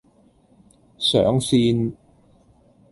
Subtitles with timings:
[0.97, 1.93] 上線